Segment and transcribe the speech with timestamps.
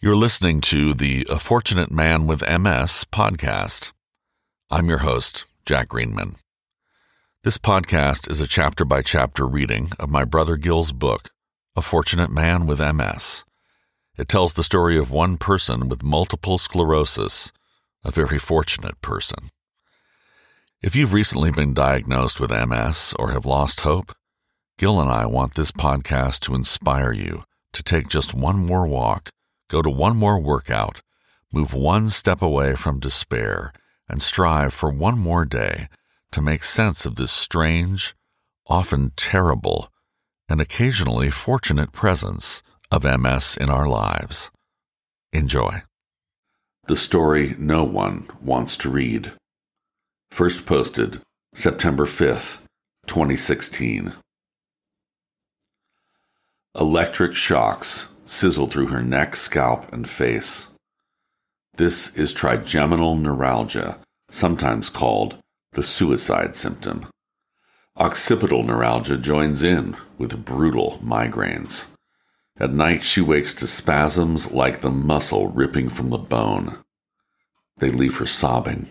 [0.00, 3.90] You're listening to the A Fortunate Man with MS podcast.
[4.70, 6.36] I'm your host, Jack Greenman.
[7.42, 11.30] This podcast is a chapter by chapter reading of my brother Gil's book,
[11.74, 13.42] A Fortunate Man with MS.
[14.16, 17.50] It tells the story of one person with multiple sclerosis,
[18.04, 19.48] a very fortunate person.
[20.80, 24.14] If you've recently been diagnosed with MS or have lost hope,
[24.78, 27.42] Gil and I want this podcast to inspire you
[27.72, 29.30] to take just one more walk
[29.68, 31.02] Go to one more workout,
[31.52, 33.72] move one step away from despair,
[34.08, 35.88] and strive for one more day
[36.32, 38.14] to make sense of this strange,
[38.66, 39.92] often terrible,
[40.48, 44.50] and occasionally fortunate presence of MS in our lives.
[45.32, 45.82] Enjoy.
[46.86, 49.32] The story no one wants to read.
[50.30, 51.20] First posted
[51.54, 52.60] September 5th,
[53.06, 54.14] 2016.
[56.78, 60.68] Electric shocks sizzled through her neck, scalp, and face.
[61.76, 63.98] This is trigeminal neuralgia,
[64.30, 65.38] sometimes called
[65.72, 67.06] the suicide symptom.
[67.96, 71.86] Occipital neuralgia joins in with brutal migraines.
[72.60, 76.78] At night, she wakes to spasms like the muscle ripping from the bone.
[77.78, 78.88] They leave her sobbing.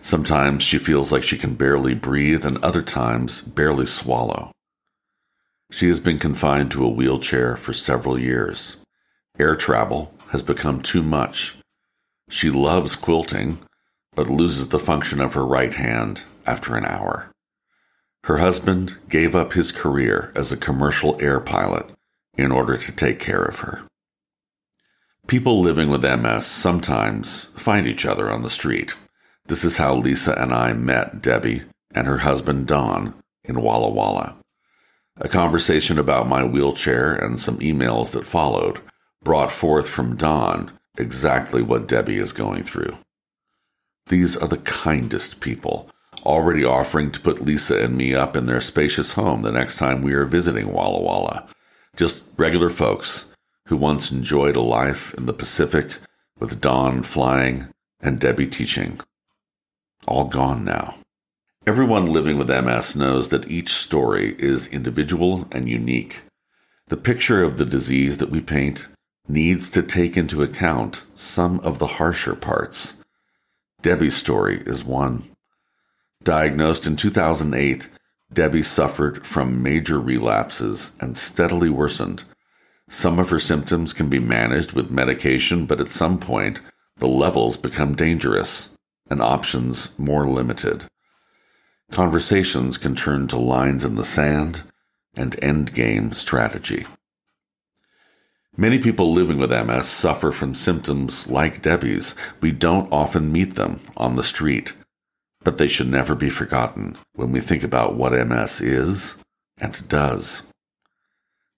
[0.00, 4.51] Sometimes she feels like she can barely breathe, and other times barely swallow.
[5.72, 8.76] She has been confined to a wheelchair for several years.
[9.38, 11.56] Air travel has become too much.
[12.28, 13.58] She loves quilting,
[14.14, 17.32] but loses the function of her right hand after an hour.
[18.24, 21.86] Her husband gave up his career as a commercial air pilot
[22.36, 23.82] in order to take care of her.
[25.26, 28.94] People living with MS sometimes find each other on the street.
[29.46, 31.62] This is how Lisa and I met Debbie
[31.94, 34.36] and her husband Don in Walla Walla.
[35.20, 38.80] A conversation about my wheelchair and some emails that followed
[39.22, 42.96] brought forth from Don exactly what Debbie is going through.
[44.06, 45.88] These are the kindest people,
[46.24, 50.02] already offering to put Lisa and me up in their spacious home the next time
[50.02, 51.46] we are visiting Walla Walla.
[51.96, 53.26] Just regular folks
[53.68, 55.98] who once enjoyed a life in the Pacific
[56.38, 57.68] with Don flying
[58.00, 58.98] and Debbie teaching.
[60.08, 60.96] All gone now.
[61.64, 66.22] Everyone living with MS knows that each story is individual and unique.
[66.88, 68.88] The picture of the disease that we paint
[69.28, 72.94] needs to take into account some of the harsher parts.
[73.80, 75.22] Debbie's story is one.
[76.24, 77.88] Diagnosed in 2008,
[78.32, 82.24] Debbie suffered from major relapses and steadily worsened.
[82.88, 86.60] Some of her symptoms can be managed with medication, but at some point,
[86.96, 88.70] the levels become dangerous
[89.08, 90.86] and options more limited.
[91.92, 94.62] Conversations can turn to lines in the sand
[95.14, 96.86] and endgame strategy.
[98.56, 102.14] Many people living with MS suffer from symptoms like Debbie's.
[102.40, 104.74] We don't often meet them on the street,
[105.44, 109.14] but they should never be forgotten when we think about what MS is
[109.60, 110.44] and does.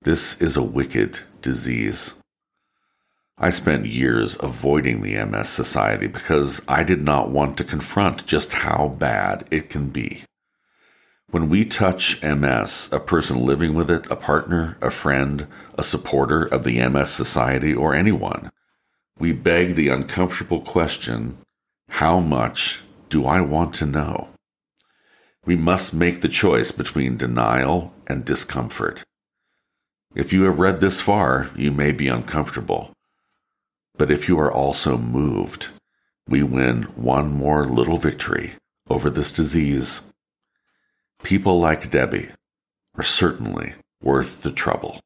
[0.00, 2.14] This is a wicked disease.
[3.38, 8.52] I spent years avoiding the MS Society because I did not want to confront just
[8.52, 10.22] how bad it can be.
[11.30, 15.46] When we touch MS, a person living with it, a partner, a friend,
[15.78, 18.50] a supporter of the MS Society, or anyone,
[19.18, 21.38] we beg the uncomfortable question
[21.88, 24.28] how much do I want to know?
[25.44, 29.02] We must make the choice between denial and discomfort.
[30.14, 32.92] If you have read this far, you may be uncomfortable.
[33.96, 35.68] But if you are also moved,
[36.26, 38.52] we win one more little victory
[38.88, 40.02] over this disease.
[41.22, 42.30] People like Debbie
[42.96, 45.00] are certainly worth the trouble.